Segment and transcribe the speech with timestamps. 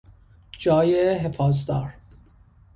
[0.51, 1.93] جای حفاظدار